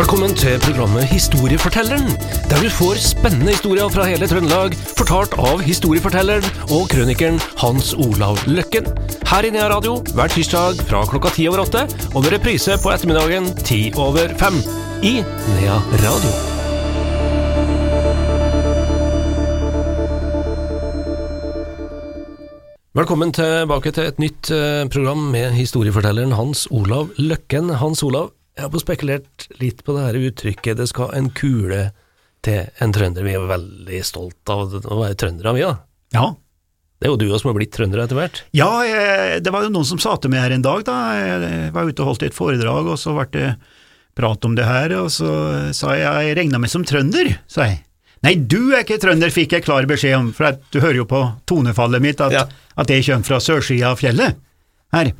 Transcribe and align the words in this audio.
Velkommen 0.00 0.32
til 0.32 0.54
programmet 0.64 1.04
Historiefortelleren, 1.10 2.06
der 2.48 2.62
du 2.64 2.70
får 2.72 2.96
spennende 3.04 3.52
historier 3.52 3.90
fra 3.92 4.06
hele 4.08 4.24
Trøndelag, 4.30 4.72
fortalt 4.96 5.34
av 5.36 5.60
historiefortelleren 5.60 6.46
og 6.72 6.86
krønikeren 6.88 7.36
Hans 7.60 7.90
Olav 7.92 8.40
Løkken. 8.48 8.88
Her 9.28 9.44
i 9.44 9.50
Nea 9.52 9.66
Radio 9.68 9.98
hver 10.16 10.32
tirsdag 10.32 10.80
fra 10.88 11.02
klokka 11.10 11.34
ti 11.36 11.44
over 11.50 11.66
åtte, 11.66 11.84
og 12.14 12.24
med 12.24 12.32
reprise 12.32 12.78
på 12.80 12.94
ettermiddagen 12.94 13.50
ti 13.60 13.82
over 13.92 14.32
fem. 14.40 14.56
I 15.04 15.18
Nea 15.58 15.76
Radio. 16.06 16.32
Velkommen 22.96 23.36
tilbake 23.36 23.92
til 23.92 24.08
et 24.08 24.24
nytt 24.24 24.48
eh, 24.48 24.88
program 24.88 25.28
med 25.36 25.52
historiefortelleren 25.60 26.32
Hans 26.40 26.70
Olav 26.72 27.12
Løkken. 27.20 27.74
Hans 27.84 28.00
Olav, 28.02 28.32
jeg 28.56 28.66
har 28.66 28.82
spekulert 28.82 29.46
litt 29.60 29.84
på 29.86 29.94
det 29.96 30.04
her 30.06 30.18
uttrykket 30.30 30.76
'det 30.76 30.88
skal 30.90 31.14
en 31.14 31.30
kule 31.30 31.92
til 32.42 32.66
en 32.80 32.92
trønder'. 32.92 33.24
Vi 33.24 33.34
er 33.34 33.46
veldig 33.50 34.00
stolt 34.04 34.48
av 34.52 34.74
å 34.74 35.00
være 35.00 35.14
trøndere, 35.16 35.54
vi 35.54 35.60
da. 35.66 35.76
Ja. 36.12 36.34
Det 37.00 37.08
er 37.08 37.12
jo 37.14 37.16
du 37.16 37.38
som 37.38 37.48
har 37.48 37.56
blitt 37.56 37.72
trønder 37.72 38.02
etter 38.04 38.16
hvert. 38.18 38.42
ja, 38.52 38.70
jeg, 38.84 39.42
det 39.42 39.52
var 39.52 39.62
jo 39.64 39.70
noen 39.72 39.86
som 39.88 39.98
sa 39.98 40.16
til 40.16 40.30
meg 40.30 40.40
her 40.40 40.52
en 40.52 40.62
dag, 40.62 40.84
da. 40.84 40.96
Jeg 41.16 41.72
var 41.72 41.84
ute 41.88 42.02
og 42.02 42.06
holdt 42.12 42.22
et 42.28 42.34
foredrag, 42.34 42.86
og 42.92 42.98
så 43.00 43.14
ble 43.16 43.26
det 43.32 43.56
prat 44.14 44.44
om 44.44 44.54
det 44.54 44.66
her, 44.66 44.92
og 45.00 45.08
så 45.08 45.72
sa 45.72 45.94
jeg 45.96 46.26
jeg 46.26 46.36
regna 46.36 46.58
meg 46.58 46.68
som 46.68 46.84
trønder, 46.84 47.38
sa 47.48 47.64
jeg. 47.70 47.84
Nei, 48.22 48.34
du 48.34 48.74
er 48.74 48.82
ikke 48.84 48.98
trønder, 49.00 49.30
fikk 49.32 49.52
jeg 49.52 49.64
klar 49.64 49.86
beskjed 49.88 50.12
om, 50.18 50.32
for 50.36 50.50
at 50.50 50.60
du 50.70 50.80
hører 50.80 50.96
jo 51.00 51.06
på 51.08 51.22
tonefallet 51.48 52.02
mitt 52.02 52.20
at, 52.20 52.32
Ja. 52.32 52.44
at 52.76 52.88
jeg 52.90 53.06
kommer 53.06 53.24
fra 53.24 53.38
sørsida 53.40 53.92
av 53.94 53.96
fjellet. 54.02 54.36
Her. 54.92 55.12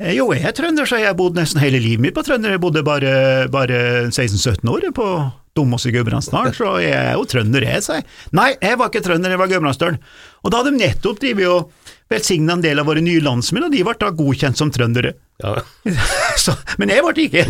Eh, 0.00 0.14
Jo, 0.18 0.28
jeg 0.34 0.42
er 0.48 0.54
trønder, 0.56 0.88
så 0.88 0.98
jeg 0.98 1.10
har 1.12 1.16
bodd 1.18 1.38
nesten 1.38 1.62
hele 1.62 1.78
livet 1.82 2.02
mitt 2.02 2.16
på 2.16 2.24
Trønder. 2.26 2.56
Jeg 2.56 2.62
bodde 2.62 2.82
bare, 2.86 3.46
bare 3.52 3.80
16-17 4.10 4.66
år 4.70 4.88
på 4.96 5.08
Domås 5.54 5.84
i 5.86 5.92
Gudbrandsdalen, 5.94 6.50
så 6.56 6.72
jeg 6.82 6.96
er 6.98 7.12
jo 7.14 7.22
trønder, 7.30 7.62
jeg, 7.62 7.82
sa 7.86 8.00
jeg. 8.00 8.06
Nei, 8.34 8.48
jeg 8.58 8.74
var 8.80 8.88
ikke 8.90 9.04
trønder, 9.06 9.30
jeg 9.30 9.38
var 9.38 9.50
Gudbrandsdølen. 9.52 10.00
Og 10.42 10.50
da 10.50 10.58
hadde 10.60 10.72
de 10.74 10.80
nettopp 10.80 11.20
drevet 11.22 11.46
og 11.46 11.92
velsigna 12.10 12.56
en 12.56 12.64
del 12.64 12.82
av 12.82 12.88
våre 12.90 13.04
nye 13.06 13.22
landsmenn, 13.22 13.68
og 13.68 13.70
de 13.70 13.84
ble 13.86 13.94
da 14.00 14.10
godkjent 14.18 14.58
som 14.58 14.72
trøndere. 14.74 15.14
Ja. 15.44 15.54
Så, 16.42 16.56
men 16.82 16.90
jeg 16.90 17.06
ble 17.06 17.28
ikke. 17.28 17.46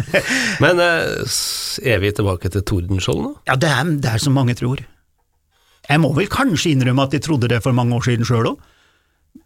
Men 0.62 0.78
eh, 0.82 1.34
er 1.90 2.00
vi 2.02 2.14
tilbake 2.14 2.50
til 2.54 2.62
Tordenskjold 2.70 3.20
nå? 3.24 3.32
Ja, 3.50 3.58
det 3.58 3.70
er, 3.74 3.90
det 3.98 4.14
er 4.14 4.22
som 4.22 4.38
mange 4.38 4.54
tror. 4.58 4.78
Jeg 5.90 6.02
må 6.06 6.12
vel 6.14 6.30
kanskje 6.30 6.70
innrømme 6.76 7.02
at 7.08 7.18
jeg 7.18 7.26
trodde 7.26 7.50
det 7.50 7.58
for 7.66 7.74
mange 7.74 7.98
år 7.98 8.06
siden 8.06 8.26
sjøl 8.30 8.52
òg. 8.54 8.62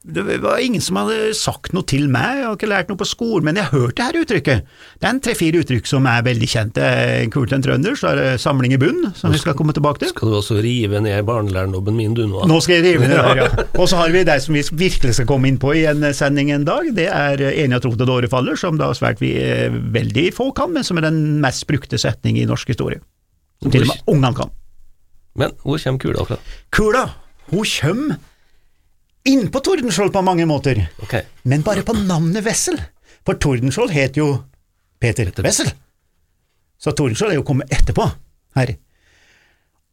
Det 0.05 0.23
var 0.41 0.59
ingen 0.61 0.83
som 0.85 0.99
hadde 1.01 1.33
sagt 1.37 1.73
noe 1.73 1.85
til 1.89 2.11
meg, 2.13 2.39
jeg 2.39 2.45
har 2.45 2.57
ikke 2.59 2.69
lært 2.69 2.91
noe 2.91 2.99
på 3.01 3.07
skolen, 3.09 3.47
men 3.49 3.57
jeg 3.57 3.71
har 3.71 3.73
hørt 3.73 3.97
det 3.97 4.05
her 4.05 4.19
uttrykket. 4.21 4.73
Det 5.01 5.09
er 5.09 5.15
en 5.15 5.21
tre-fire 5.25 5.63
uttrykk 5.63 5.89
som 5.89 6.09
er 6.09 6.27
veldig 6.27 6.49
kjente. 6.53 6.89
Kult 7.33 7.55
en 7.57 7.65
trønder, 7.65 7.97
så 7.97 8.11
er 8.11 8.21
det 8.21 8.27
samling 8.43 8.75
i 8.77 8.79
bunn, 8.81 9.01
som 9.17 9.33
vi 9.33 9.41
skal 9.41 9.57
komme 9.57 9.73
tilbake 9.77 10.03
til. 10.03 10.11
Skal 10.13 10.29
du 10.29 10.37
også 10.37 10.59
rive 10.65 11.01
ned 11.05 11.25
barnelærnobben 11.29 11.97
min, 11.97 12.13
du 12.17 12.27
nå? 12.29 12.43
Nå 12.49 12.59
skal 12.65 12.79
jeg 12.79 12.85
rive 12.99 13.09
ned 13.09 13.17
der, 13.17 13.41
ja. 13.41 13.65
Og 13.81 13.89
så 13.89 14.03
har 14.03 14.13
vi 14.13 14.27
det 14.29 14.37
som 14.45 14.57
vi 14.57 14.65
virkelig 14.85 15.17
skal 15.17 15.29
komme 15.31 15.49
inn 15.49 15.61
på 15.63 15.73
i 15.77 15.87
en 15.89 16.05
sending 16.17 16.53
en 16.53 16.69
dag. 16.69 16.91
Det 16.97 17.09
er 17.09 17.47
Enig 17.55 17.81
og 17.81 17.87
tro 17.87 17.95
til 17.97 18.13
dåre 18.13 18.29
faller, 18.33 18.61
som 18.61 18.77
da 18.81 18.91
svært 18.97 19.25
vi 19.25 19.33
eh, 19.41 19.73
veldig 19.73 20.27
få 20.37 20.51
kan, 20.57 20.73
men 20.77 20.85
som 20.85 21.01
er 21.01 21.09
den 21.09 21.41
mest 21.45 21.65
brukte 21.71 22.01
setning 22.01 22.37
i 22.41 22.45
norsk 22.49 22.73
historie. 22.77 23.01
Som 23.65 23.73
til 23.73 23.89
og 23.89 23.93
med 23.95 24.13
ungene 24.17 24.37
kan. 24.37 24.53
Men 25.41 25.57
hvor 25.65 25.81
kommer 25.81 26.05
kula 26.05 26.29
fra? 26.29 26.41
Kula, 26.77 27.09
hun 27.51 27.65
kjøm 27.69 28.07
innpå 29.29 29.61
Tordenskjold 29.65 30.13
på 30.13 30.23
mange 30.25 30.47
måter, 30.47 30.83
okay. 31.03 31.25
men 31.43 31.65
bare 31.65 31.85
på 31.87 31.97
navnet 31.97 32.45
Wessel. 32.45 32.79
For 33.25 33.41
Tordenskjold 33.41 33.93
het 33.95 34.19
jo 34.21 34.29
Peter 35.01 35.31
Wessel. 35.45 35.71
Så 36.81 36.93
Tordenskjold 36.93 37.33
er 37.33 37.41
jo 37.41 37.47
kommet 37.47 37.73
etterpå 37.73 38.07
her. 38.59 38.75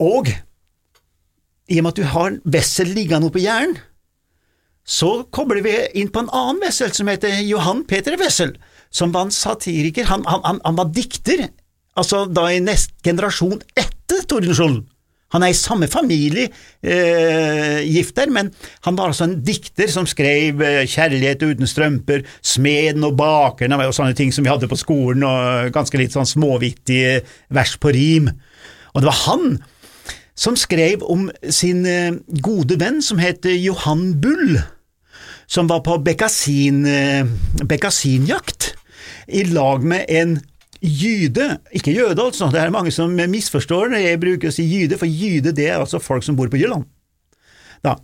Og 0.02 0.28
i 1.72 1.80
og 1.80 1.86
med 1.86 1.94
at 1.94 2.02
du 2.02 2.10
har 2.12 2.38
Wessel 2.52 2.92
liggende 2.92 3.30
oppe 3.30 3.40
i 3.40 3.46
hjernen, 3.46 3.78
så 4.82 5.22
kobler 5.32 5.62
vi 5.64 5.76
inn 6.02 6.10
på 6.12 6.24
en 6.24 6.32
annen 6.34 6.60
Wessel 6.66 6.92
som 6.96 7.08
heter 7.08 7.38
Johan 7.46 7.84
Peter 7.88 8.18
Wessel, 8.20 8.56
som 8.90 9.14
var 9.14 9.28
en 9.28 9.36
satiriker. 9.36 10.10
Han, 10.10 10.26
han, 10.28 10.42
han, 10.44 10.60
han 10.66 10.80
var 10.80 10.90
dikter, 10.92 11.46
altså 11.96 12.26
da 12.26 12.48
i 12.52 12.60
neste 12.64 12.98
generasjon 13.06 13.62
etter 13.78 14.26
Tordenskjold. 14.28 14.82
Han 15.32 15.44
er 15.44 15.54
i 15.54 15.58
samme 15.58 15.88
familie, 15.88 16.50
eh, 16.84 17.82
gift 17.88 18.16
der, 18.16 18.30
men 18.30 18.52
han 18.84 18.98
var 18.98 19.12
altså 19.12 19.24
en 19.30 19.38
dikter 19.46 19.88
som 19.88 20.08
skrev 20.08 20.62
eh, 20.62 20.84
'Kjærlighet 20.86 21.44
uten 21.44 21.68
strømper', 21.68 22.26
'Smeden 22.44 23.04
og 23.04 23.16
bakeren', 23.20 23.74
og 23.74 23.94
sånne 23.94 24.16
ting 24.16 24.34
som 24.34 24.44
vi 24.44 24.52
hadde 24.52 24.68
på 24.68 24.80
skolen, 24.80 25.24
og 25.24 25.72
ganske 25.72 25.98
litt 25.98 26.12
sånn 26.12 26.28
småvittige 26.28 27.22
vers 27.50 27.78
på 27.78 27.94
rim. 27.96 28.30
Og 28.94 29.02
det 29.02 29.08
var 29.08 29.24
han 29.32 29.64
som 30.36 30.56
skrev 30.56 31.04
om 31.04 31.30
sin 31.50 31.86
eh, 31.86 32.12
gode 32.42 32.80
venn 32.80 33.02
som 33.02 33.20
het 33.22 33.46
Johan 33.46 34.22
Bull, 34.22 34.60
som 35.48 35.68
var 35.68 35.84
på 35.86 35.98
bekkasin, 36.04 36.86
eh, 36.86 37.26
bekkasinjakt 37.64 38.74
i 39.28 39.44
lag 39.52 39.84
med 39.84 40.06
en 40.10 40.40
jyde, 40.82 41.60
ikke 41.72 41.94
jøde 41.94 42.22
altså, 42.24 42.50
det 42.52 42.60
er 42.60 42.74
mange 42.74 42.92
som 42.94 43.14
misforstår 43.14 43.92
når 43.92 44.02
jeg 44.02 44.22
bruker 44.22 44.50
å 44.50 44.56
si 44.56 44.66
jyde, 44.66 44.98
for 44.98 45.10
jyde 45.10 45.54
det 45.56 45.70
er 45.70 45.80
altså 45.80 46.02
folk 46.02 46.26
som 46.26 46.38
bor 46.38 46.50
på 46.50 46.58
Jylland. 46.62 46.88
Da. 47.86 47.98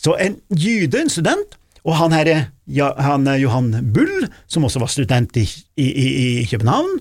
Så 0.00 0.16
en 0.20 0.38
jyde, 0.48 1.02
en 1.02 1.12
student, 1.12 1.58
og 1.82 1.96
han 1.98 2.14
her, 2.14 2.30
ja, 2.70 2.92
er 2.94 3.40
Johan 3.42 3.72
Bull, 3.92 4.28
som 4.46 4.64
også 4.64 4.80
var 4.80 4.92
student 4.92 5.36
i, 5.36 5.46
i, 5.76 5.88
i, 6.40 6.46
København, 6.50 7.00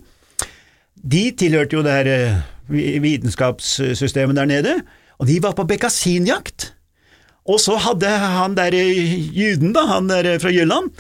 de 1.02 1.24
tilhørte 1.38 1.78
jo 1.78 1.84
det 1.86 1.94
her 1.94 2.10
eh, 2.12 2.42
vitenskapssystemet 3.02 4.38
der 4.38 4.50
nede, 4.50 4.76
og 5.22 5.30
de 5.30 5.38
var 5.44 5.56
på 5.58 5.68
bekkasinjakt. 5.70 6.74
Og 7.46 7.60
så 7.62 7.78
hadde 7.82 8.10
han 8.10 8.58
der 8.58 8.74
juden, 8.74 9.72
da, 9.74 9.86
han 9.90 10.10
der 10.10 10.36
fra 10.42 10.52
Jylland, 10.54 10.92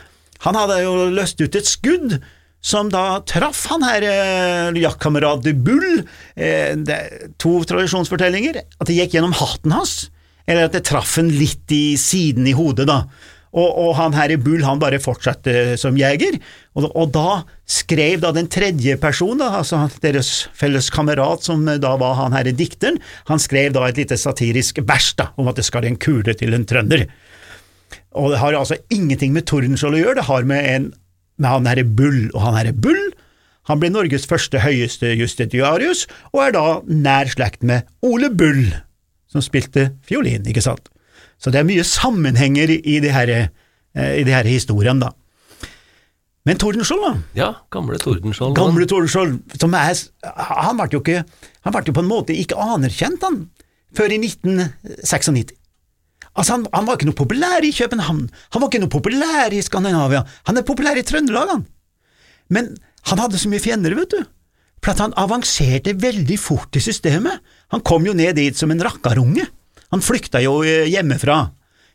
han 0.41 0.57
hadde 0.57 0.79
jo 0.81 1.09
løst 1.13 1.41
ut 1.41 1.57
et 1.57 1.67
skudd 1.69 2.15
som 2.61 2.91
da 2.93 3.21
traff 3.25 3.65
han 3.71 3.83
her 3.85 4.05
eh, 4.05 4.79
jaktkamerat 4.81 5.49
Bull. 5.65 6.03
Eh, 6.35 6.77
det, 6.77 6.99
to 7.41 7.57
tradisjonsfortellinger. 7.67 8.61
At 8.77 8.87
det 8.89 8.99
gikk 8.99 9.17
gjennom 9.17 9.35
hatten 9.37 9.73
hans, 9.75 10.11
eller 10.45 10.69
at 10.69 10.77
det 10.77 10.85
traff 10.89 11.17
han 11.17 11.33
litt 11.33 11.73
i 11.73 11.97
siden 11.99 12.47
i 12.49 12.57
hodet, 12.57 12.87
da. 12.89 13.03
Og, 13.51 13.67
og 13.67 13.89
han 13.97 14.13
her 14.15 14.31
i 14.31 14.39
Bull 14.39 14.61
han 14.63 14.79
bare 14.79 15.01
fortsatte 15.03 15.75
som 15.79 15.97
jeger, 15.99 16.37
og, 16.77 16.85
og 16.95 17.09
da 17.11 17.41
skrev 17.67 18.21
da 18.23 18.31
den 18.35 18.47
tredje 18.51 18.95
personen, 19.01 19.43
altså 19.43 19.81
deres 20.03 20.29
felles 20.55 20.87
kamerat 20.93 21.43
som 21.43 21.65
da 21.67 21.91
var 21.99 22.15
han 22.21 22.37
her 22.37 22.47
i 22.47 22.55
dikteren, 22.55 23.01
han 23.27 23.43
skrev 23.43 23.75
da 23.75 23.89
et 23.89 23.99
lite 23.99 24.15
satirisk 24.19 24.79
vers 24.87 25.11
da, 25.19 25.33
om 25.35 25.51
at 25.51 25.59
det 25.59 25.67
skal 25.67 25.89
en 25.89 25.99
kule 25.99 26.35
til 26.37 26.55
en 26.55 26.63
trønder. 26.67 27.09
Og 28.15 28.31
det 28.31 28.39
har 28.39 28.55
altså 28.55 28.79
ingenting 28.91 29.35
med 29.35 29.47
Tordenskjold 29.51 29.99
å 29.99 30.03
gjøre, 30.05 30.19
det 30.21 30.27
har 30.29 30.47
med, 30.47 30.71
en, 30.71 30.87
med 31.41 31.49
han 31.49 31.67
herre 31.69 31.83
Bull, 31.87 32.29
og 32.35 32.45
han 32.45 32.59
herre 32.59 32.73
Bull 32.77 33.01
han 33.69 33.77
ble 33.81 33.91
Norges 33.93 34.25
første 34.29 34.59
høyeste 34.63 35.11
justitiarius, 35.19 36.07
og 36.33 36.41
er 36.47 36.55
da 36.55 36.63
nær 36.89 37.29
slekt 37.29 37.61
med 37.67 37.85
Ole 38.05 38.31
Bull, 38.33 38.71
som 39.29 39.43
spilte 39.45 39.91
fiolin, 40.07 40.47
ikke 40.49 40.63
sant. 40.65 40.89
Så 41.41 41.53
det 41.53 41.61
er 41.61 41.67
mye 41.69 41.85
sammenhenger 41.85 42.73
i 42.73 42.97
de 43.03 43.11
her, 43.13 43.29
eh, 43.29 44.13
i 44.19 44.25
de 44.25 44.33
her 44.33 44.49
historiene, 44.49 45.05
da. 45.05 45.11
Men 46.45 46.57
Tordenskjold, 46.57 47.03
da, 47.05 47.13
Ja, 47.37 47.49
gamle 47.69 47.99
Tordenskjold. 48.01 48.55
gamle 48.57 48.87
Tordenskjold, 48.89 49.37
som 49.61 49.73
er, 49.77 49.93
han 50.25 50.77
ble 50.81 50.89
jo 50.89 51.03
ikke, 51.03 51.21
han 51.61 51.73
ble 51.75 51.83
jo 51.85 51.93
på 51.93 52.01
en 52.01 52.09
måte 52.09 52.33
ikke 52.33 52.57
anerkjent, 52.57 53.21
han, 53.21 53.43
før 53.93 54.09
i 54.09 54.17
1996. 54.25 55.53
Altså, 56.31 56.55
han, 56.55 56.67
han 56.71 56.87
var 56.87 56.97
ikke 56.97 57.09
noe 57.09 57.17
populær 57.17 57.65
i 57.67 57.73
København, 57.75 58.27
han 58.53 58.61
var 58.61 58.69
ikke 58.69 58.83
noe 58.83 58.91
populær 58.91 59.51
i 59.51 59.63
Skandinavia, 59.65 60.23
han 60.47 60.59
er 60.59 60.67
populær 60.67 60.99
i 60.99 61.03
Trøndelag, 61.03 61.51
han. 61.51 61.65
Men 62.51 62.69
han 63.09 63.19
hadde 63.19 63.39
så 63.41 63.51
mye 63.51 63.63
fiender, 63.63 63.95
vet 63.97 64.13
du, 64.13 64.21
for 64.81 64.93
at 64.93 65.01
han 65.03 65.15
avanserte 65.19 65.93
veldig 65.99 66.37
fort 66.41 66.77
i 66.77 66.83
systemet. 66.83 67.41
Han 67.73 67.83
kom 67.85 68.05
jo 68.07 68.15
ned 68.17 68.37
dit 68.39 68.57
som 68.57 68.71
en 68.73 68.81
rakkarunge. 68.81 69.45
Han 69.91 70.03
flykta 70.03 70.41
jo 70.43 70.61
eh, 70.65 70.87
hjemmefra. 70.89 71.43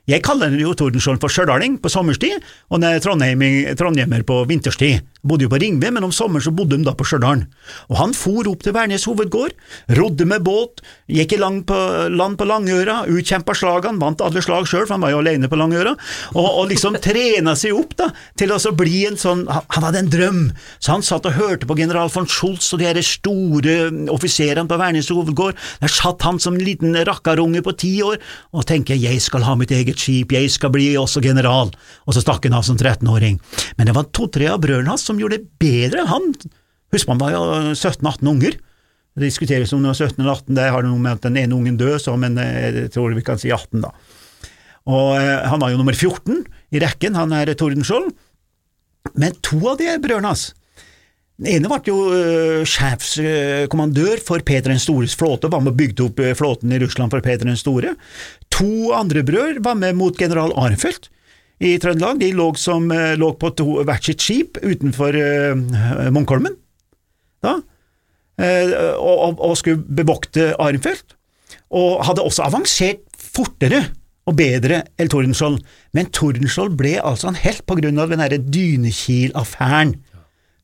Jeg 0.06 0.22
kaller 0.22 0.54
jo 0.54 0.74
Tordenskjold 0.78 1.18
for 1.18 1.32
stjørdalning 1.32 1.80
på 1.82 1.90
sommerstid, 1.90 2.44
og 2.70 2.84
Trondheim, 3.02 3.42
er 3.42 3.74
trondhjemmer 3.78 4.22
på 4.26 4.44
vinterstid. 4.46 5.02
Bodde 5.26 5.46
jo 5.46 5.52
på 5.52 5.58
Ringve, 5.61 5.90
men 5.90 6.06
om 6.06 6.14
sommeren 6.14 6.44
så 6.44 6.52
bodde 6.55 6.78
de 6.78 6.87
da 6.87 6.94
på 6.96 7.06
Stjørdal. 7.06 7.44
Og 7.90 7.99
han 7.99 8.14
for 8.17 8.46
opp 8.50 8.62
til 8.64 8.75
Værnes 8.76 9.06
hovedgård, 9.08 9.55
rodde 9.99 10.26
med 10.28 10.44
båt, 10.46 10.82
gikk 11.11 11.34
i 11.37 11.40
land 11.40 11.64
på, 11.69 11.76
land 12.12 12.38
på 12.38 12.46
Langøra, 12.49 13.00
utkjempa 13.11 13.55
slagene, 13.56 14.00
vant 14.02 14.23
alle 14.25 14.43
slag 14.44 14.69
sjøl, 14.70 14.87
for 14.87 14.96
han 14.96 15.05
var 15.05 15.14
jo 15.14 15.23
alene 15.23 15.50
på 15.50 15.58
Langøra, 15.58 15.96
og, 16.34 16.46
og 16.46 16.70
liksom 16.70 16.99
trena 17.06 17.56
seg 17.58 17.76
opp 17.76 17.96
da, 17.99 18.11
til 18.38 18.55
å 18.55 18.75
bli 18.76 19.05
en 19.08 19.19
sånn 19.20 19.44
Han 19.46 19.84
hadde 19.84 20.00
en 20.02 20.11
drøm, 20.11 20.40
så 20.82 20.96
han 20.96 21.05
satt 21.06 21.26
og 21.28 21.37
hørte 21.37 21.69
på 21.69 21.76
general 21.78 22.11
von 22.12 22.28
Schultz 22.31 22.73
og 22.75 22.81
de 22.81 22.88
her 22.88 23.00
store 23.05 23.76
offiserene 24.12 24.69
på 24.69 24.78
Værnes 24.81 25.11
hovedgård. 25.12 25.58
Der 25.82 25.93
satt 25.93 26.25
han 26.26 26.40
som 26.43 26.56
en 26.56 26.64
liten 26.67 26.96
rakkarunge 27.06 27.62
på 27.64 27.75
ti 27.78 27.93
år 28.05 28.19
og 28.52 28.67
tenker 28.69 28.99
jeg 28.99 29.20
skal 29.23 29.44
ha 29.46 29.55
mitt 29.58 29.73
eget 29.75 30.00
skip, 30.00 30.34
jeg 30.34 30.50
skal 30.52 30.73
bli 30.75 30.88
også 30.99 31.23
general, 31.25 31.73
og 32.06 32.17
så 32.17 32.23
stakk 32.25 32.46
han 32.49 32.56
av 32.58 32.67
som 32.67 32.78
13-åring. 32.78 33.38
Men 33.78 33.88
det 33.88 33.96
var 33.96 34.11
to-tre 34.14 34.49
av 34.52 34.61
brødrene 34.64 34.93
hans 34.93 35.06
som 35.06 35.15
gjorde 35.20 35.40
det 35.40 35.50
bedre 35.60 36.04
enn 36.04 36.12
han, 36.12 36.32
Husk 36.94 37.08
man 37.10 37.20
var 37.20 37.32
jo 37.34 37.40
17-18 37.74 38.28
unger. 38.30 38.58
Det 39.16 39.24
diskuteres 39.24 39.72
om 39.72 39.82
det 39.82 39.90
var 39.90 39.98
17 39.98 40.20
eller 40.20 40.36
18, 40.36 40.58
det 40.58 40.68
har 40.74 40.84
noe 40.84 41.00
med 41.00 41.16
at 41.16 41.24
den 41.24 41.38
ene 41.40 41.56
ungen 41.56 41.78
død, 41.80 41.96
så, 42.04 42.14
men 42.20 42.36
eh, 42.40 42.68
jeg 42.82 42.92
tror 42.94 43.16
vi 43.16 43.24
kan 43.24 43.40
si 43.40 43.50
18, 43.50 43.80
da. 43.82 43.90
Og 44.92 45.16
eh, 45.16 45.48
Han 45.48 45.62
var 45.62 45.72
jo 45.72 45.80
nummer 45.80 45.96
14 45.96 46.44
i 46.76 46.82
rekken, 46.82 47.16
han 47.18 47.32
er 47.34 47.54
Tordenskjold. 47.56 48.12
Men 49.16 49.34
to 49.44 49.58
av 49.70 49.80
de 49.80 49.88
brødrene 50.02 50.32
hans 50.32 50.50
Den 51.38 51.46
ene 51.52 51.68
ble 51.70 51.78
jo 51.86 51.96
uh, 52.10 52.62
sjefskommandør 52.66 54.22
for 54.24 54.42
Peter 54.42 54.72
den 54.72 54.80
stores 54.82 55.14
flåte, 55.14 55.50
var 55.52 55.60
med 55.62 55.74
og 55.74 55.78
bygde 55.78 56.06
opp 56.08 56.22
flåten 56.38 56.72
i 56.72 56.80
Russland 56.80 57.12
for 57.12 57.24
Peter 57.24 57.44
den 57.44 57.60
store. 57.60 57.92
To 58.56 58.94
andre 58.96 59.22
brødre 59.26 59.62
var 59.64 59.76
med 59.78 59.98
mot 60.00 60.16
general 60.16 60.54
Arnfeldt 60.56 61.10
i 61.62 61.76
Trøndelag. 61.80 62.20
De 62.20 62.30
lå, 62.36 62.50
som, 62.60 62.88
lå 62.90 63.32
på 63.40 63.52
to, 63.56 63.80
hvert 63.86 64.08
sitt 64.08 64.24
skip 64.24 64.60
utenfor 64.62 65.16
uh, 65.16 66.08
Munkholmen. 66.12 66.56
Da. 67.44 67.58
uh, 68.40 68.72
og, 69.00 69.38
og 69.40 69.54
skulle 69.60 69.84
bevokte 69.84 70.52
Arnfeldt, 70.60 71.16
og 71.76 72.02
hadde 72.06 72.24
også 72.24 72.46
avansert 72.46 73.04
fortere 73.16 73.84
og 74.26 74.34
bedre 74.38 74.82
enn 74.98 75.10
Tordenskjold, 75.10 75.60
men 75.94 76.10
Tordenskjold 76.14 76.74
ble 76.78 76.96
altså 76.98 77.30
en 77.30 77.38
helt 77.38 77.62
på 77.66 77.76
grunn 77.78 78.00
av 78.02 78.10
den 78.10 78.22
derre 78.22 78.40
Dynekil-affæren, 78.42 79.94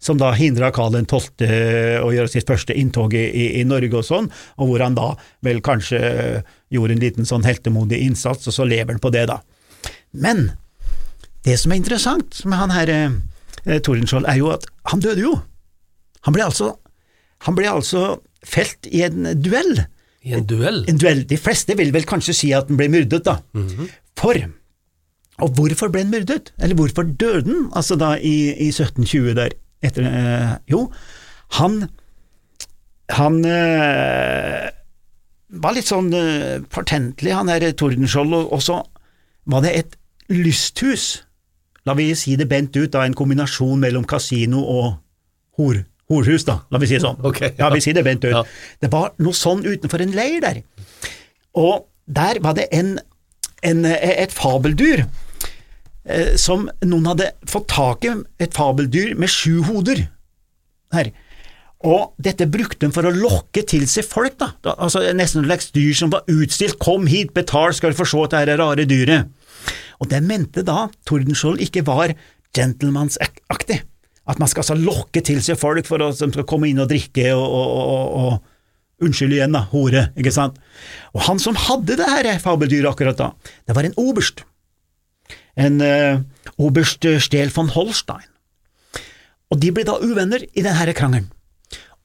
som 0.02 0.18
da 0.18 0.32
hindra 0.34 0.72
Karl 0.74 0.96
12. 0.98 1.46
å 2.02 2.08
gjøre 2.10 2.30
sitt 2.32 2.48
første 2.48 2.74
inntog 2.74 3.14
i, 3.14 3.22
i, 3.60 3.62
Norge 3.68 4.00
og 4.00 4.06
sånn, 4.08 4.26
og 4.58 4.72
hvor 4.72 4.82
han 4.82 4.98
da 4.98 5.12
vel 5.46 5.62
kanskje 5.62 6.00
gjorde 6.74 6.96
en 6.96 7.04
liten 7.04 7.28
sånn 7.28 7.46
heltemodig 7.46 8.02
innsats, 8.02 8.50
og 8.50 8.56
så 8.56 8.66
lever 8.66 8.96
han 8.96 9.02
på 9.02 9.12
det, 9.14 9.28
da. 9.30 9.38
Men 10.10 10.48
det 11.44 11.58
som 11.58 11.72
er 11.72 11.80
interessant 11.80 12.44
med 12.46 12.58
han 12.58 12.74
her 12.74 12.92
eh, 12.92 13.78
Tordenskjold, 13.82 14.28
er 14.30 14.38
jo 14.38 14.52
at 14.54 14.66
han 14.90 15.02
døde 15.02 15.24
jo. 15.24 15.36
Han 16.26 16.36
ble 16.36 16.44
altså 16.46 16.76
han 17.46 17.56
ble 17.58 17.70
altså 17.70 18.20
felt 18.46 18.88
i 18.90 19.02
en 19.06 19.26
duell. 19.42 19.84
I 20.22 20.36
en 20.38 20.46
duell? 20.46 20.82
En 20.90 20.98
duell. 21.00 21.24
De 21.28 21.38
fleste 21.40 21.74
vil 21.78 21.92
vel 21.94 22.06
kanskje 22.08 22.36
si 22.36 22.52
at 22.54 22.70
han 22.70 22.78
ble 22.78 22.90
myrdet, 22.92 23.24
da. 23.26 23.40
Mm 23.54 23.68
-hmm. 23.68 23.88
For 24.16 24.34
Og 25.38 25.48
hvorfor 25.50 25.88
ble 25.88 26.02
han 26.02 26.10
myrdet? 26.10 26.52
Eller 26.58 26.74
hvorfor 26.74 27.02
døde 27.02 27.46
han, 27.46 27.70
altså 27.74 27.96
da 27.96 28.14
i, 28.14 28.52
i 28.54 28.68
1720 28.68 29.34
der? 29.34 29.50
Etter, 29.82 30.02
eh, 30.02 30.56
jo, 30.70 30.92
han 31.58 31.88
Han 33.10 33.44
eh, 33.44 34.70
var 35.48 35.72
litt 35.74 35.86
sånn 35.86 36.14
eh, 36.14 36.62
patentlig, 36.70 37.34
han 37.34 37.46
der 37.46 37.72
Tordenskjold, 37.72 38.32
og, 38.34 38.52
og 38.52 38.62
så 38.62 38.82
var 39.44 39.60
det 39.60 39.76
et 39.76 39.96
lysthus, 40.28 41.24
la 41.88 41.94
vi 41.98 42.10
si 42.18 42.36
det 42.38 42.48
bent 42.50 42.76
ut, 42.76 42.90
da 42.92 43.06
en 43.06 43.16
kombinasjon 43.16 43.80
mellom 43.82 44.04
kasino 44.08 44.62
og 44.62 44.92
hor 45.58 45.82
horhus, 46.12 46.44
da, 46.44 46.58
la 46.72 46.80
vi 46.82 46.90
si 46.90 46.98
det 46.98 47.04
sånn. 47.06 47.20
Okay, 47.30 47.54
ja. 47.56 47.66
La 47.66 47.72
vi 47.74 47.82
si 47.84 47.94
det 47.96 48.04
bent 48.06 48.24
ut. 48.26 48.34
Ja. 48.34 48.44
Det 48.82 48.90
var 48.92 49.14
noe 49.22 49.36
sånn 49.36 49.64
utenfor 49.64 50.04
en 50.04 50.14
leir 50.16 50.42
der, 50.44 50.62
og 51.58 51.88
der 52.06 52.40
var 52.44 52.56
det 52.58 52.68
en, 52.74 52.96
en, 53.64 53.84
et 53.86 54.32
fabeldyr 54.34 55.04
eh, 55.04 56.32
som 56.40 56.66
noen 56.84 57.10
hadde 57.12 57.30
fått 57.48 57.68
tak 57.72 58.08
i, 58.08 58.14
et 58.42 58.56
fabeldyr 58.56 59.14
med 59.20 59.30
sju 59.32 59.62
hoder. 59.68 60.06
Her. 60.92 61.12
Og 61.88 62.12
dette 62.22 62.46
brukte 62.50 62.86
de 62.86 62.94
for 62.94 63.08
å 63.08 63.14
lokke 63.14 63.64
til 63.66 63.86
seg 63.90 64.06
folk, 64.06 64.36
da. 64.38 64.74
altså 64.76 65.02
Nesten 65.16 65.42
et 65.42 65.48
slags 65.48 65.70
dyr 65.74 65.94
som 65.98 66.12
var 66.12 66.26
utstilt, 66.30 66.78
kom 66.82 67.08
hit, 67.10 67.32
betal, 67.34 67.72
skal 67.74 67.94
du 67.94 67.98
få 67.98 68.06
se 68.08 68.26
dette 68.34 68.58
rare 68.60 68.86
dyret. 68.88 69.32
Og 70.02 70.10
det 70.10 70.22
mente 70.26 70.64
da 70.66 70.86
Tordenskjold 71.08 71.62
ikke 71.64 71.84
var 71.86 72.14
gentlemansaktig. 72.56 73.82
At 74.28 74.38
man 74.38 74.50
skal 74.50 74.62
altså 74.62 74.78
lokke 74.78 75.22
til 75.24 75.40
seg 75.42 75.58
folk 75.58 75.88
for 75.88 76.02
at 76.04 76.18
de 76.20 76.30
skal 76.30 76.46
komme 76.48 76.70
inn 76.70 76.82
og 76.82 76.90
drikke 76.92 77.32
og, 77.34 77.42
og, 77.42 77.76
og, 77.82 78.16
og 78.22 78.40
Unnskyld 79.02 79.32
igjen, 79.34 79.50
da, 79.50 79.64
hore, 79.72 80.04
ikke 80.14 80.30
sant? 80.30 80.60
Og 81.10 81.24
han 81.26 81.40
som 81.42 81.56
hadde 81.58 81.96
det 81.98 82.06
her 82.06 82.28
fabeldyret 82.38 82.92
akkurat 82.92 83.18
da, 83.18 83.32
det 83.66 83.74
var 83.74 83.88
en 83.88 83.96
oberst. 83.98 84.44
En 85.58 85.82
uh, 85.82 86.20
oberst 86.54 87.02
Stel 87.24 87.50
von 87.50 87.72
Holstein. 87.74 88.28
Og 89.50 89.58
de 89.58 89.72
ble 89.74 89.82
da 89.88 89.98
uvenner 89.98 90.46
i 90.54 90.62
denne 90.62 90.94
krangelen. 90.94 91.26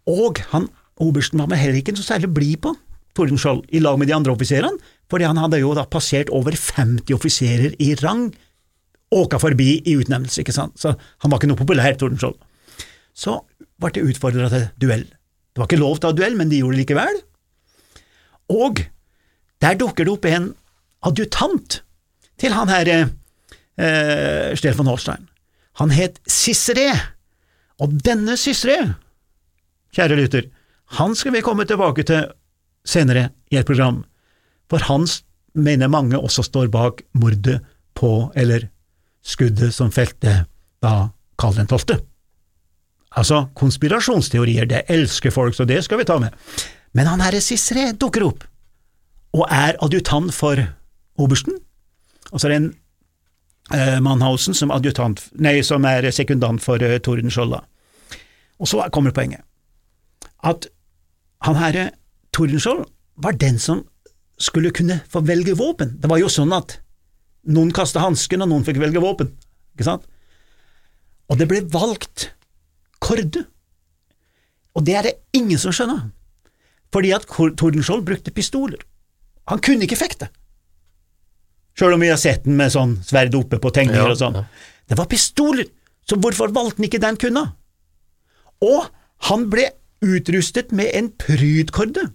Og 0.10 0.42
han, 0.56 0.66
obersten 0.98 1.44
var 1.44 1.52
med 1.52 1.62
heller 1.62 1.78
ikke 1.78 1.94
så 2.00 2.16
særlig 2.16 2.34
blid 2.34 2.64
på 2.66 2.74
Tordenskjold 3.18 3.66
i 3.74 3.82
lag 3.84 3.98
med 4.00 4.10
de 4.10 4.16
andre 4.16 4.34
offiserene, 4.34 4.78
fordi 5.12 5.28
han 5.28 5.40
hadde 5.42 5.62
jo 5.62 5.74
da 5.78 5.88
passert 5.90 6.30
over 6.36 6.56
50 6.56 7.16
offiserer 7.16 7.76
i 7.84 7.94
rang 8.00 8.30
åka 9.16 9.40
forbi 9.40 9.70
i 9.88 9.96
utnevnelse, 9.96 10.42
ikke 10.44 10.56
sant, 10.56 10.76
så 10.80 10.94
han 10.94 11.32
var 11.32 11.40
ikke 11.40 11.50
noe 11.52 11.60
populær, 11.60 11.96
Tordenskjold. 11.96 12.36
Så 13.18 13.40
ble 13.80 13.94
det 13.96 14.04
utfordra 14.12 14.50
til 14.52 14.68
duell. 14.82 15.06
Det 15.08 15.62
var 15.62 15.70
ikke 15.70 15.82
lov 15.82 15.98
til 15.98 16.10
å 16.10 16.12
ha 16.12 16.18
duell, 16.18 16.36
men 16.38 16.52
de 16.52 16.60
gjorde 16.62 16.78
det 16.78 16.84
likevel. 16.84 17.22
Og 18.54 18.84
der 19.64 19.80
dukker 19.80 20.06
det 20.06 20.14
opp 20.14 20.28
en 20.30 20.52
adjutant 21.08 21.80
til 22.38 22.54
han 22.54 22.70
her 22.70 22.92
eh, 22.94 24.54
Stefan 24.60 24.90
Holstein. 24.92 25.26
Han 25.82 25.94
het 25.94 26.20
Cicere, 26.30 26.92
og 27.82 27.96
denne 28.06 28.38
Cicere, 28.38 28.96
kjære 29.96 30.20
lytter, 30.20 30.50
han 30.98 31.16
skal 31.18 31.36
vi 31.36 31.44
komme 31.46 31.66
tilbake 31.68 32.06
til 32.08 32.30
senere 32.88 33.30
i 33.52 33.60
et 33.60 33.68
program, 33.68 34.04
for 34.72 34.84
han 34.88 35.08
mener 35.58 35.92
mange 35.92 36.20
også 36.20 36.46
står 36.46 36.70
bak 36.72 37.04
mordet 37.18 37.60
på, 37.98 38.32
eller 38.36 38.70
skuddet 39.26 39.74
som 39.76 39.92
felte 39.92 40.46
da 40.84 41.10
Karl 41.40 41.60
12. 41.68 42.00
Altså, 43.18 43.48
konspirasjonsteorier, 43.58 44.68
det 44.70 44.86
elsker 44.94 45.34
folk, 45.34 45.56
så 45.56 45.66
det 45.66 45.80
skal 45.86 46.02
vi 46.02 46.06
ta 46.06 46.20
med. 46.22 46.36
Men 46.94 47.10
han 47.10 47.24
herre 47.24 47.42
Cicere 47.42 47.94
dukker 47.98 48.26
opp, 48.28 48.44
og 49.38 49.48
er 49.54 49.78
adjutant 49.84 50.34
for 50.34 50.60
obersten, 51.18 51.58
og 52.32 52.40
så 52.40 52.48
er 52.48 52.54
det 52.54 52.60
en 52.60 52.70
eh, 53.74 54.00
Mannhausen 54.04 54.58
som, 54.58 54.72
nei, 55.40 55.56
som 55.64 55.86
er 55.88 56.10
sekundant 56.12 56.62
for 56.64 56.84
eh, 56.84 57.00
Tordenskjold. 57.00 57.56
Og 58.58 58.70
så 58.70 58.84
kommer 58.94 59.16
poenget, 59.16 59.42
at 60.44 60.68
han 61.46 61.58
herre 61.58 61.90
Tordenskjold 62.38 62.86
var 63.24 63.38
den 63.42 63.58
som 63.62 63.82
skulle 64.38 64.70
kunne 64.76 65.00
få 65.10 65.24
velge 65.26 65.56
våpen. 65.58 65.96
Det 65.98 66.10
var 66.10 66.22
jo 66.22 66.30
sånn 66.30 66.54
at 66.54 66.78
noen 67.50 67.72
kasta 67.74 68.04
hansken, 68.04 68.44
og 68.46 68.52
noen 68.52 68.66
fikk 68.68 68.78
velge 68.82 69.02
våpen. 69.02 69.32
Ikke 69.74 69.88
sant? 69.88 70.06
Og 71.28 71.40
det 71.40 71.48
ble 71.50 71.64
valgt 71.74 72.30
korde. 73.04 73.48
Og 74.78 74.86
det 74.86 74.98
er 75.00 75.08
det 75.08 75.16
ingen 75.38 75.58
som 75.58 75.74
skjønner, 75.74 76.12
fordi 76.94 77.14
at 77.16 77.26
Tordenskjold 77.26 78.06
brukte 78.06 78.34
pistoler. 78.36 78.84
Han 79.50 79.64
kunne 79.64 79.88
ikke 79.88 79.98
fekte, 79.98 80.30
sjøl 81.78 81.96
om 81.96 82.04
vi 82.04 82.12
har 82.12 82.20
sett 82.22 82.46
den 82.46 82.58
med 82.60 82.74
sånn 82.74 82.98
sverd 83.06 83.36
oppe 83.38 83.60
på 83.62 83.72
tegninger 83.74 84.04
ja, 84.04 84.14
og 84.14 84.20
sånn. 84.20 84.40
Ja. 84.42 84.46
Det 84.90 84.98
var 85.00 85.10
pistoler, 85.12 85.68
så 86.10 86.18
hvorfor 86.22 86.54
valgte 86.54 86.82
han 86.82 86.88
ikke 86.90 87.02
den 87.04 87.20
kunna? 87.22 87.44
Og 88.66 88.88
han 89.30 89.46
ble 89.52 89.70
utrustet 90.06 90.74
med 90.76 90.90
en 90.98 91.12
prydkorde. 91.22 92.08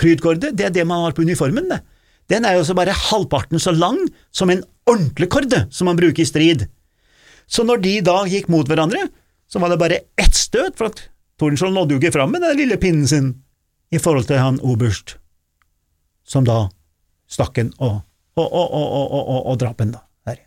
Prydkorde, 0.00 0.54
det 0.56 0.70
er 0.70 0.74
det 0.74 0.86
man 0.88 1.04
har 1.04 1.16
på 1.16 1.24
uniformen, 1.26 1.68
det 1.68 1.82
den 2.30 2.46
er 2.46 2.58
jo 2.58 2.66
så 2.66 2.76
bare 2.78 2.94
halvparten 2.94 3.60
så 3.62 3.72
lang 3.74 3.98
som 4.34 4.52
en 4.52 4.62
ordentlig 4.88 5.28
korde 5.32 5.64
som 5.74 5.90
man 5.90 5.98
bruker 5.98 6.22
i 6.22 6.28
strid. 6.28 6.66
Så 7.50 7.64
når 7.66 7.82
de 7.82 7.94
da 8.06 8.20
gikk 8.30 8.50
mot 8.52 8.68
hverandre, 8.70 9.08
så 9.50 9.58
var 9.58 9.72
det 9.72 9.80
bare 9.80 10.02
ett 10.20 10.36
støt, 10.38 10.76
for 10.78 10.92
at 10.92 11.08
Tordenskjold 11.40 11.74
nådde 11.74 11.96
jo 11.96 12.02
ikke 12.02 12.14
fram 12.14 12.30
med 12.34 12.44
den 12.44 12.58
lille 12.58 12.78
pinnen 12.78 13.08
sin 13.10 13.32
i 13.90 13.98
forhold 13.98 14.28
til 14.28 14.38
han 14.38 14.60
oberst, 14.62 15.16
som 16.22 16.46
da 16.46 16.68
stakk 17.30 17.58
en 17.58 17.72
og, 17.80 18.02
og, 18.38 18.46
og, 18.46 19.46
og, 19.50 19.56
drap 19.58 19.80
en, 19.82 19.96
da. 19.96 20.04
Her. 20.28 20.38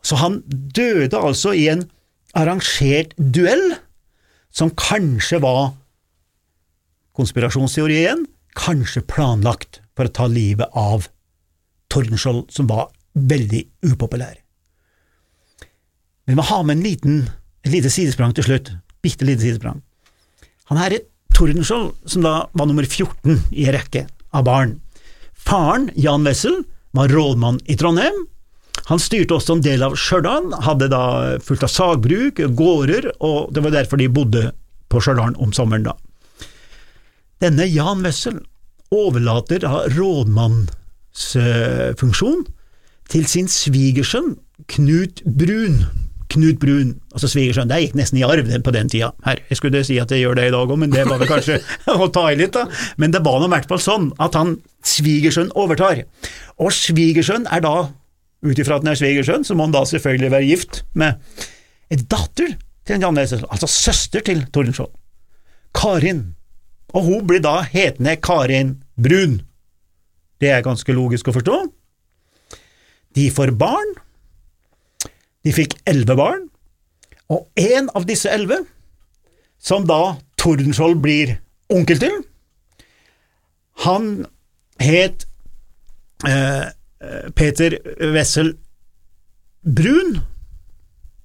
Så 0.00 0.16
han 0.22 0.40
døde 0.48 1.18
altså 1.18 1.52
i 1.52 1.66
en 1.72 1.84
arrangert 2.38 3.12
duell, 3.18 3.74
som 4.52 4.72
kanskje 4.78 5.42
var 5.44 5.74
konspirasjonsteori 7.16 7.98
igjen, 8.02 8.24
kanskje 8.58 9.04
planlagt 9.08 9.80
for 9.96 10.08
å 10.08 10.14
ta 10.14 10.28
livet 10.30 10.72
av 10.78 11.08
Tordenskjold, 11.92 12.48
som 12.52 12.68
var 12.70 12.88
veldig 13.12 13.66
upopulær. 13.92 14.38
Vi 16.24 16.36
må 16.38 16.44
ha 16.48 16.62
med 16.62 16.78
en 16.78 16.84
liten, 16.86 17.16
et 17.66 17.72
lite 17.74 17.90
sidesprang 17.92 18.32
til 18.36 18.46
slutt, 18.46 18.70
bitte 19.04 19.26
lite 19.28 19.44
sidesprang. 19.44 19.82
Han 20.70 20.80
her 20.80 20.96
er 20.96 21.06
Tordenskjold, 21.36 21.92
som 22.08 22.24
da 22.24 22.46
var 22.52 22.68
nummer 22.68 22.86
14 22.86 23.50
i 23.50 23.66
en 23.66 23.76
rekke 23.76 24.06
av 24.32 24.46
barn. 24.48 24.78
Faren, 25.32 25.90
Jan 25.98 26.24
Wessel, 26.24 26.62
var 26.96 27.12
rådmann 27.12 27.60
i 27.72 27.76
Trondheim. 27.76 28.26
Han 28.88 29.00
styrte 29.00 29.36
også 29.36 29.56
en 29.56 29.64
del 29.64 29.84
av 29.84 29.96
Stjørdal, 29.98 30.50
hadde 30.64 30.88
da 30.92 31.04
fullt 31.44 31.64
av 31.66 31.72
sagbruk, 31.72 32.40
gårder, 32.56 33.10
og 33.20 33.52
det 33.54 33.64
var 33.64 33.74
derfor 33.76 34.00
de 34.00 34.08
bodde 34.12 34.46
på 34.92 35.00
Stjørdal 35.02 35.36
om 35.42 35.52
sommeren, 35.56 35.86
da. 35.88 35.96
Denne 37.42 37.64
Jan 37.66 38.04
Wessel 38.06 38.36
overlater 38.94 39.64
da 39.64 39.80
rådmannsfunksjon 39.90 42.44
til 43.10 43.24
sin 43.26 43.48
svigersønn 43.50 44.38
Knut 44.70 45.18
Brun. 45.26 45.82
Knut 46.30 46.62
Brun, 46.62 47.02
altså 47.10 47.26
svigersønn. 47.32 47.66
Det 47.72 47.80
gikk 47.82 47.96
nesten 47.98 48.20
i 48.20 48.22
arv 48.22 48.46
på 48.46 48.74
den 48.76 48.86
tida. 48.92 49.08
Her, 49.26 49.38
jeg 49.50 49.56
skulle 49.58 49.82
si 49.84 49.96
at 49.98 50.10
jeg 50.14 50.20
gjør 50.22 50.34
det 50.38 50.46
i 50.48 50.54
dag 50.54 50.70
òg, 50.70 50.78
men 50.78 50.90
det 50.92 51.02
var 51.08 51.18
vel 51.18 51.32
kanskje 51.32 51.56
å 51.90 52.08
ta 52.14 52.24
i 52.30 52.38
litt, 52.38 52.54
da. 52.54 52.62
Men 53.02 53.10
det 53.10 53.26
var 53.26 53.36
nå 53.42 53.46
i 53.50 53.54
hvert 53.56 53.70
fall 53.72 53.82
sånn 53.82 54.06
at 54.22 54.34
han 54.38 54.62
svigersønn 54.86 55.50
overtar. 55.58 56.06
Og 56.62 56.70
svigersønn 56.76 57.50
er 57.50 57.60
da, 57.66 57.90
ut 58.46 58.58
ifra 58.58 58.78
at 58.78 58.84
han 58.86 58.94
er 58.94 59.02
svigersønn, 59.02 59.42
så 59.42 59.58
må 59.58 59.66
han 59.66 59.74
da 59.74 59.82
selvfølgelig 59.90 60.30
være 60.36 60.46
gift 60.46 60.86
med 60.94 61.10
en 61.90 62.06
datter 62.06 62.54
til 62.86 62.94
en 62.96 63.02
Jan 63.08 63.18
Wessel, 63.18 63.42
altså 63.50 63.66
søster 63.66 64.22
til 64.30 64.46
Tordenskjold. 64.54 64.94
Karin. 65.74 66.38
Og 66.92 67.06
hun 67.06 67.26
blir 67.26 67.40
da 67.44 67.60
hetende 67.64 68.16
Karin 68.20 68.76
Brun. 69.00 69.40
Det 70.40 70.50
er 70.50 70.64
ganske 70.64 70.92
logisk 70.92 71.30
å 71.30 71.36
forstå. 71.36 71.58
De 73.16 73.28
får 73.32 73.54
barn. 73.60 73.94
De 75.42 75.52
fikk 75.54 75.74
elleve 75.90 76.14
barn, 76.18 76.44
og 77.32 77.48
en 77.58 77.88
av 77.98 78.04
disse 78.06 78.30
elleve, 78.30 78.60
som 79.58 79.86
da 79.88 80.16
Tordenskjold 80.38 81.00
blir 81.02 81.36
onkel 81.72 81.98
til, 82.02 82.20
han 83.82 84.26
het 84.82 85.24
eh, 86.28 86.70
Peter 87.34 87.78
Wessel 88.14 88.52
Brun. 89.62 90.20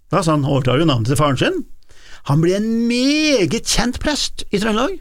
Altså 0.09 0.37
han 0.37 0.45
overtar 0.45 0.79
jo 0.79 0.87
navnet 0.89 1.11
til 1.11 1.19
faren 1.19 1.37
sin. 1.41 1.59
Han 2.29 2.41
ble 2.41 2.55
en 2.57 2.69
meget 2.89 3.67
kjent 3.67 3.99
prest 4.01 4.45
i 4.49 4.61
Trøndelag. 4.61 4.97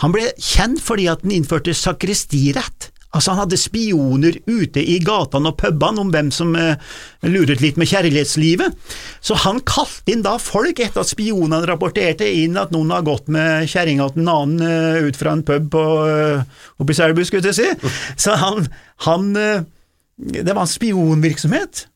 Han 0.00 0.14
ble 0.14 0.30
kjent 0.40 0.80
fordi 0.82 1.08
at 1.12 1.24
han 1.24 1.36
innførte 1.36 1.76
sakristirett, 1.76 2.90
Altså, 3.10 3.32
han 3.32 3.40
hadde 3.42 3.58
spioner 3.58 4.36
ute 4.46 4.82
i 4.86 5.00
gatene 5.02 5.50
og 5.50 5.56
pubene 5.58 5.98
om 6.04 6.12
hvem 6.14 6.28
som 6.30 6.52
eh, 6.54 6.78
luret 7.26 7.58
litt 7.58 7.80
med 7.80 7.90
kjærlighetslivet, 7.90 8.76
så 9.18 9.38
han 9.42 9.58
kalte 9.66 10.14
inn 10.14 10.22
da 10.22 10.36
folk 10.38 10.78
etter 10.78 11.02
at 11.02 11.10
spionene 11.10 11.58
rapporterte 11.66 12.28
inn 12.30 12.54
at 12.60 12.70
noen 12.70 12.94
har 12.94 13.02
gått 13.08 13.26
med 13.34 13.66
kjerringa 13.70 14.06
til 14.14 14.22
en 14.22 14.30
annen 14.36 14.62
eh, 14.62 15.08
ut 15.08 15.18
fra 15.18 15.34
en 15.34 15.42
pub 15.46 15.66
på, 15.74 15.84
eh, 16.06 16.62
oppe 16.78 16.94
i 16.94 17.00
Selbu, 17.00 17.24
skulle 17.26 17.50
jeg 17.50 17.58
si. 17.58 17.90
Så 18.14 18.38
han, 18.38 18.70
han 19.08 19.28
uh, 19.34 19.66
Det 20.20 20.52
var 20.52 20.62
en 20.62 20.70
spionvirksomhet. 20.70 21.86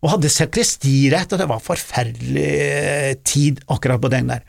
Og 0.00 0.14
hadde 0.14 0.32
sakristirett, 0.32 1.32
og 1.32 1.40
det 1.42 1.48
var 1.50 1.64
forferdelig 1.64 2.48
uh, 2.48 3.12
tid 3.20 3.60
akkurat 3.68 4.00
på 4.00 4.12
den 4.16 4.32
der. 4.32 4.44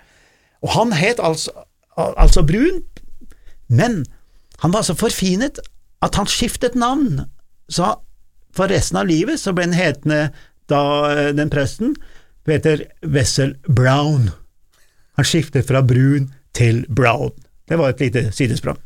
Og 0.63 0.77
han 0.77 0.95
het 0.95 1.19
altså, 1.19 1.51
altså 1.97 2.45
Brun, 2.47 2.85
men 3.67 4.03
han 4.63 4.71
var 4.71 4.85
så 4.87 4.95
forfinet 4.97 5.59
at 6.05 6.15
han 6.19 6.29
skiftet 6.29 6.75
navn, 6.79 7.25
så 7.67 7.95
for 8.55 8.71
resten 8.71 8.99
av 9.01 9.09
livet 9.09 9.41
så 9.41 9.53
ble 9.55 9.67
han 9.67 9.77
hetende 9.77 10.29
da 10.71 10.81
eh, 11.11 11.31
den 11.35 11.51
presten 11.51 11.95
Peter 12.45 12.85
Wessel 13.01 13.55
Brown. 13.67 14.29
Han 15.17 15.27
skiftet 15.27 15.67
fra 15.67 15.81
brun 15.81 16.29
til 16.55 16.85
brown. 16.87 17.33
Det 17.67 17.79
var 17.79 17.93
et 17.93 18.03
lite 18.05 18.29
sidesprang. 18.35 18.77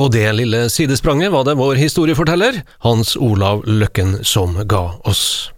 Og 0.00 0.10
det 0.10 0.26
lille 0.34 0.64
sidespranget 0.72 1.30
var 1.30 1.44
det 1.46 1.54
vår 1.58 1.78
historieforteller, 1.78 2.62
Hans 2.82 3.14
Olav 3.16 3.62
Løkken, 3.66 4.24
som 4.26 4.56
ga 4.66 4.88
oss. 5.06 5.52